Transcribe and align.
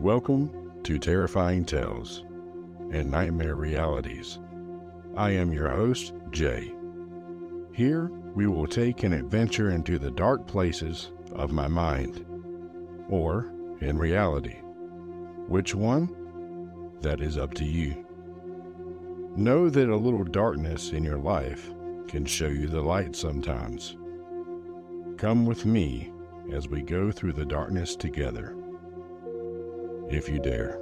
Welcome 0.00 0.80
to 0.84 0.98
Terrifying 0.98 1.66
Tales 1.66 2.24
and 2.90 3.10
Nightmare 3.10 3.54
Realities. 3.54 4.38
I 5.14 5.32
am 5.32 5.52
your 5.52 5.68
host, 5.68 6.14
Jay. 6.30 6.72
Here, 7.74 8.10
we 8.34 8.46
will 8.46 8.66
take 8.66 9.02
an 9.02 9.12
adventure 9.12 9.68
into 9.68 9.98
the 9.98 10.10
dark 10.10 10.46
places 10.46 11.10
of 11.32 11.52
my 11.52 11.68
mind, 11.68 12.24
or 13.10 13.52
in 13.82 13.98
reality. 13.98 14.56
Which 15.48 15.74
one? 15.74 16.96
That 17.02 17.20
is 17.20 17.36
up 17.36 17.52
to 17.56 17.66
you. 17.66 18.06
Know 19.36 19.68
that 19.68 19.90
a 19.90 19.96
little 19.96 20.24
darkness 20.24 20.92
in 20.92 21.04
your 21.04 21.18
life 21.18 21.74
can 22.08 22.24
show 22.24 22.48
you 22.48 22.68
the 22.68 22.80
light 22.80 23.14
sometimes. 23.14 23.98
Come 25.18 25.44
with 25.44 25.66
me 25.66 26.10
as 26.50 26.68
we 26.70 26.80
go 26.80 27.10
through 27.10 27.34
the 27.34 27.44
darkness 27.44 27.94
together. 27.94 28.56
If 30.10 30.28
you 30.28 30.40
dare. 30.40 30.80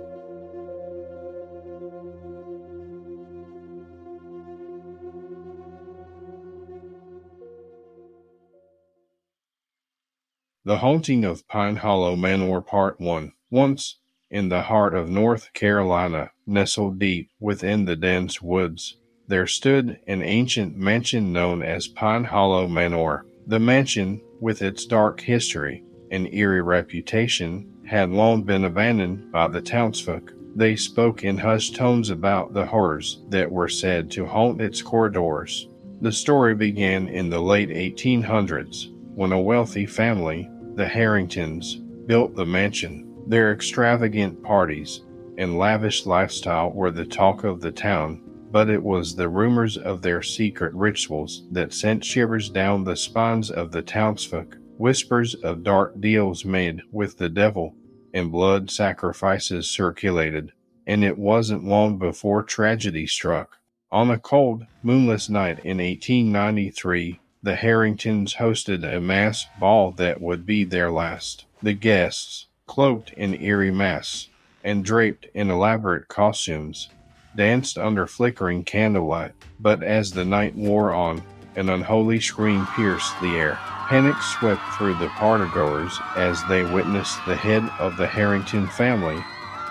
The 10.64 10.78
Haunting 10.78 11.24
of 11.24 11.46
Pine 11.46 11.76
Hollow 11.76 12.16
Manor 12.16 12.60
Part 12.60 13.00
1. 13.00 13.32
Once, 13.50 13.98
in 14.30 14.48
the 14.48 14.62
heart 14.62 14.94
of 14.94 15.08
North 15.08 15.52
Carolina, 15.52 16.30
nestled 16.46 16.98
deep 16.98 17.30
within 17.40 17.84
the 17.84 17.96
dense 17.96 18.42
woods, 18.42 18.98
there 19.26 19.46
stood 19.46 19.98
an 20.06 20.22
ancient 20.22 20.76
mansion 20.76 21.32
known 21.32 21.62
as 21.62 21.86
Pine 21.86 22.24
Hollow 22.24 22.66
Manor. 22.66 23.24
The 23.46 23.58
mansion, 23.58 24.22
with 24.40 24.62
its 24.62 24.84
dark 24.86 25.20
history 25.20 25.84
and 26.10 26.32
eerie 26.32 26.62
reputation, 26.62 27.70
had 27.88 28.10
long 28.10 28.42
been 28.42 28.64
abandoned 28.64 29.32
by 29.32 29.48
the 29.48 29.62
townsfolk. 29.62 30.34
They 30.54 30.76
spoke 30.76 31.24
in 31.24 31.38
hushed 31.38 31.74
tones 31.74 32.10
about 32.10 32.52
the 32.52 32.66
horrors 32.66 33.22
that 33.30 33.50
were 33.50 33.68
said 33.68 34.10
to 34.10 34.26
haunt 34.26 34.60
its 34.60 34.82
corridors. 34.82 35.68
The 36.02 36.12
story 36.12 36.54
began 36.54 37.08
in 37.08 37.30
the 37.30 37.40
late 37.40 37.70
1800s 37.70 38.92
when 39.14 39.32
a 39.32 39.40
wealthy 39.40 39.86
family, 39.86 40.50
the 40.74 40.86
Harringtons, 40.86 41.76
built 42.06 42.36
the 42.36 42.44
mansion. 42.44 43.10
Their 43.26 43.52
extravagant 43.52 44.42
parties 44.42 45.00
and 45.38 45.58
lavish 45.58 46.04
lifestyle 46.04 46.70
were 46.72 46.90
the 46.90 47.06
talk 47.06 47.44
of 47.44 47.62
the 47.62 47.72
town, 47.72 48.20
but 48.50 48.68
it 48.68 48.82
was 48.82 49.16
the 49.16 49.28
rumors 49.30 49.78
of 49.78 50.02
their 50.02 50.20
secret 50.20 50.74
rituals 50.74 51.44
that 51.52 51.72
sent 51.72 52.04
shivers 52.04 52.50
down 52.50 52.84
the 52.84 52.96
spines 52.96 53.50
of 53.50 53.72
the 53.72 53.82
townsfolk. 53.82 54.58
Whispers 54.78 55.34
of 55.34 55.64
dark 55.64 56.00
deals 56.00 56.44
made 56.44 56.82
with 56.92 57.18
the 57.18 57.28
devil 57.28 57.74
and 58.14 58.30
blood 58.30 58.70
sacrifices 58.70 59.68
circulated, 59.68 60.52
and 60.86 61.02
it 61.02 61.18
wasn't 61.18 61.64
long 61.64 61.98
before 61.98 62.44
tragedy 62.44 63.04
struck. 63.04 63.58
On 63.90 64.08
a 64.08 64.20
cold, 64.20 64.66
moonless 64.84 65.28
night 65.28 65.58
in 65.64 65.78
1893, 65.78 67.18
the 67.42 67.56
Harringtons 67.56 68.34
hosted 68.34 68.84
a 68.84 69.00
mass 69.00 69.46
ball 69.58 69.90
that 69.92 70.20
would 70.20 70.46
be 70.46 70.62
their 70.62 70.92
last. 70.92 71.46
The 71.60 71.74
guests, 71.74 72.46
cloaked 72.68 73.12
in 73.14 73.34
eerie 73.42 73.72
masks 73.72 74.28
and 74.62 74.84
draped 74.84 75.26
in 75.34 75.50
elaborate 75.50 76.06
costumes, 76.06 76.88
danced 77.34 77.78
under 77.78 78.06
flickering 78.06 78.62
candlelight. 78.62 79.32
But 79.58 79.82
as 79.82 80.12
the 80.12 80.24
night 80.24 80.54
wore 80.54 80.92
on, 80.92 81.24
an 81.58 81.68
unholy 81.68 82.20
scream 82.20 82.64
pierced 82.68 83.20
the 83.20 83.36
air. 83.36 83.58
Panic 83.88 84.16
swept 84.22 84.62
through 84.74 84.94
the 84.94 85.08
partygoers 85.08 85.98
as 86.16 86.42
they 86.44 86.62
witnessed 86.62 87.18
the 87.26 87.34
head 87.34 87.68
of 87.80 87.96
the 87.96 88.06
Harrington 88.06 88.66
family, 88.68 89.18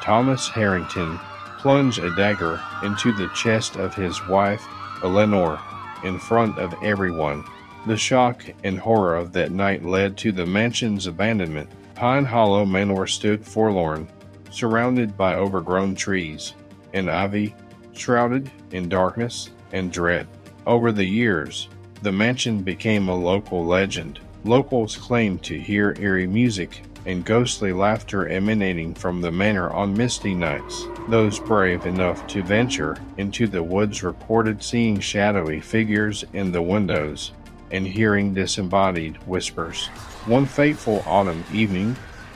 Thomas 0.01 0.49
Harrington, 0.49 1.17
plunge 1.59 1.97
a 1.97 2.13
dagger 2.15 2.61
into 2.83 3.13
the 3.13 3.29
chest 3.29 3.77
of 3.77 3.95
his 3.95 4.27
wife, 4.27 4.65
Eleanor, 5.03 5.59
in 6.03 6.19
front 6.19 6.57
of 6.59 6.73
everyone. 6.83 7.43
The 7.85 7.95
shock 7.95 8.43
and 8.63 8.77
horror 8.77 9.15
of 9.15 9.31
that 9.33 9.51
night 9.51 9.85
led 9.85 10.17
to 10.17 10.31
the 10.31 10.45
mansion's 10.45 11.07
abandonment. 11.07 11.69
Pine 11.95 12.25
Hollow 12.25 12.65
Manor 12.65 13.07
stood 13.07 13.45
forlorn, 13.45 14.07
surrounded 14.49 15.15
by 15.15 15.35
overgrown 15.35 15.95
trees 15.95 16.53
and 16.93 17.09
ivy, 17.09 17.55
shrouded 17.93 18.51
in 18.71 18.89
darkness 18.89 19.51
and 19.71 19.91
dread. 19.91 20.27
Over 20.65 20.91
the 20.91 21.05
years, 21.05 21.69
the 22.01 22.11
mansion 22.11 22.61
became 22.61 23.09
a 23.09 23.15
local 23.15 23.65
legend. 23.65 24.19
Locals 24.43 24.95
claimed 24.95 25.43
to 25.43 25.59
hear 25.59 25.95
eerie 25.99 26.27
music 26.27 26.83
and 27.05 27.25
ghostly 27.25 27.71
laughter 27.71 28.27
emanating 28.27 28.93
from 28.93 29.21
the 29.21 29.31
manor 29.31 29.71
on 29.71 29.95
misty 29.95 30.35
nights. 30.35 30.85
Those 31.07 31.39
brave 31.39 31.85
enough 31.85 32.27
to 32.27 32.43
venture 32.43 32.97
into 33.17 33.47
the 33.47 33.63
woods 33.63 34.03
reported 34.03 34.61
seeing 34.61 34.99
shadowy 34.99 35.61
figures 35.61 36.25
in 36.33 36.51
the 36.51 36.61
windows 36.61 37.31
and 37.71 37.87
hearing 37.87 38.33
disembodied 38.33 39.15
whispers. 39.25 39.87
One 40.25 40.45
fateful 40.45 41.03
autumn 41.05 41.43
evening, 41.53 41.95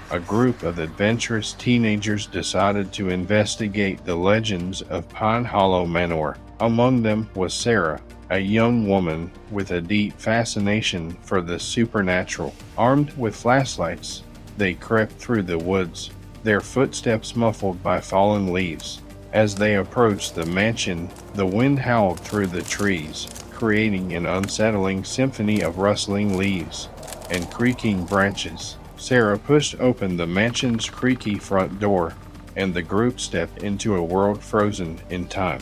a 0.09 0.19
group 0.19 0.63
of 0.63 0.79
adventurous 0.79 1.53
teenagers 1.53 2.25
decided 2.25 2.91
to 2.93 3.09
investigate 3.09 4.03
the 4.03 4.16
legends 4.16 4.81
of 4.83 5.07
Pine 5.09 5.45
Hollow 5.45 5.85
Manor. 5.85 6.38
Among 6.61 7.01
them 7.01 7.27
was 7.33 7.55
Sarah, 7.55 7.99
a 8.29 8.38
young 8.38 8.88
woman 8.88 9.31
with 9.49 9.72
a 9.72 9.81
deep 9.81 10.13
fascination 10.19 11.17
for 11.23 11.41
the 11.41 11.59
supernatural. 11.59 12.53
Armed 12.77 13.11
with 13.17 13.35
flashlights, 13.35 14.22
they 14.57 14.75
crept 14.75 15.13
through 15.13 15.41
the 15.41 15.57
woods, 15.57 16.11
their 16.44 16.61
footsteps 16.61 17.35
muffled 17.35 17.81
by 17.81 17.99
fallen 17.99 18.53
leaves. 18.53 19.01
As 19.33 19.55
they 19.55 19.73
approached 19.75 20.35
the 20.35 20.45
mansion, 20.45 21.09
the 21.33 21.47
wind 21.47 21.79
howled 21.79 22.19
through 22.19 22.47
the 22.47 22.61
trees, 22.61 23.28
creating 23.51 24.13
an 24.13 24.28
unsettling 24.28 25.03
symphony 25.03 25.61
of 25.61 25.79
rustling 25.79 26.38
leaves 26.38 26.89
and 27.31 27.49
creaking 27.49 28.05
branches. 28.05 28.78
Sarah 28.97 29.39
pushed 29.39 29.79
open 29.79 30.16
the 30.16 30.28
mansion's 30.28 30.88
creaky 30.88 31.39
front 31.39 31.79
door, 31.79 32.13
and 32.55 32.72
the 32.72 32.83
group 32.83 33.19
stepped 33.19 33.63
into 33.63 33.95
a 33.95 34.03
world 34.03 34.43
frozen 34.43 34.99
in 35.09 35.28
time. 35.28 35.61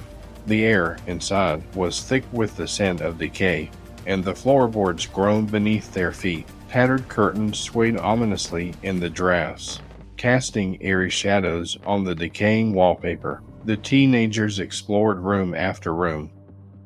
The 0.50 0.66
air 0.66 0.98
inside 1.06 1.62
was 1.76 2.02
thick 2.02 2.24
with 2.32 2.58
the 2.58 2.68
scent 2.68 3.02
of 3.02 3.20
decay, 3.20 3.70
and 4.08 4.24
the 4.24 4.34
floorboards 4.34 5.06
groaned 5.06 5.52
beneath 5.52 5.94
their 5.94 6.12
feet. 6.12 6.48
Tattered 6.68 7.08
curtains 7.08 7.60
swayed 7.60 7.98
ominously 7.98 8.74
in 8.82 9.00
the 9.00 9.12
drafts, 9.12 9.80
casting 10.18 10.82
eerie 10.82 11.12
shadows 11.12 11.78
on 11.86 12.04
the 12.04 12.16
decaying 12.16 12.74
wallpaper. 12.74 13.44
The 13.66 13.78
teenagers 13.78 14.58
explored 14.58 15.20
room 15.20 15.54
after 15.54 15.94
room, 15.94 16.32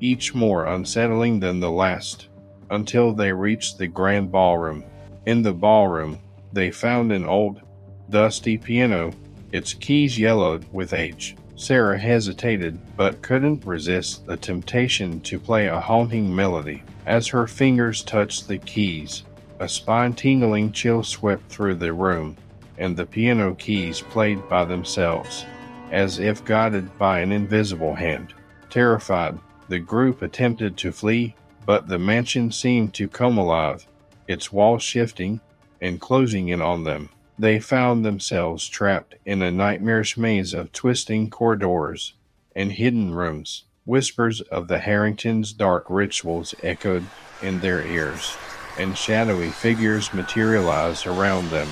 each 0.01 0.35
more 0.35 0.65
unsettling 0.65 1.39
than 1.39 1.61
the 1.61 1.71
last, 1.71 2.27
until 2.69 3.13
they 3.13 3.31
reached 3.31 3.77
the 3.77 3.87
grand 3.87 4.29
ballroom. 4.29 4.83
In 5.25 5.41
the 5.41 5.53
ballroom, 5.53 6.19
they 6.51 6.69
found 6.69 7.13
an 7.13 7.23
old, 7.23 7.61
dusty 8.09 8.57
piano, 8.57 9.13
its 9.53 9.73
keys 9.73 10.19
yellowed 10.19 10.65
with 10.73 10.93
age. 10.93 11.37
Sarah 11.55 11.97
hesitated, 11.97 12.79
but 12.97 13.21
couldn't 13.21 13.65
resist 13.65 14.25
the 14.25 14.37
temptation 14.37 15.19
to 15.21 15.39
play 15.39 15.67
a 15.67 15.79
haunting 15.79 16.35
melody. 16.35 16.83
As 17.05 17.27
her 17.27 17.47
fingers 17.47 18.01
touched 18.03 18.47
the 18.47 18.57
keys, 18.57 19.23
a 19.59 19.69
spine 19.69 20.13
tingling 20.13 20.71
chill 20.71 21.03
swept 21.03 21.49
through 21.49 21.75
the 21.75 21.93
room, 21.93 22.35
and 22.77 22.97
the 22.97 23.05
piano 23.05 23.53
keys 23.55 24.01
played 24.01 24.47
by 24.49 24.65
themselves, 24.65 25.45
as 25.91 26.19
if 26.19 26.43
guided 26.43 26.97
by 26.97 27.19
an 27.19 27.31
invisible 27.31 27.93
hand. 27.93 28.33
Terrified, 28.69 29.37
the 29.69 29.79
group 29.79 30.21
attempted 30.21 30.75
to 30.77 30.91
flee, 30.91 31.35
but 31.65 31.87
the 31.87 31.99
mansion 31.99 32.51
seemed 32.51 32.93
to 32.95 33.07
come 33.07 33.37
alive, 33.37 33.85
its 34.27 34.51
walls 34.51 34.83
shifting 34.83 35.39
and 35.81 36.01
closing 36.01 36.49
in 36.49 36.61
on 36.61 36.83
them. 36.83 37.09
They 37.37 37.59
found 37.59 38.05
themselves 38.05 38.69
trapped 38.69 39.15
in 39.25 39.41
a 39.41 39.51
nightmarish 39.51 40.17
maze 40.17 40.53
of 40.53 40.71
twisting 40.71 41.29
corridors 41.29 42.13
and 42.55 42.71
hidden 42.71 43.13
rooms. 43.15 43.65
Whispers 43.85 44.41
of 44.41 44.67
the 44.67 44.79
Harringtons' 44.79 45.51
dark 45.51 45.85
rituals 45.89 46.55
echoed 46.63 47.05
in 47.41 47.59
their 47.59 47.85
ears, 47.85 48.37
and 48.79 48.97
shadowy 48.97 49.49
figures 49.49 50.13
materialized 50.13 51.05
around 51.05 51.49
them. 51.49 51.67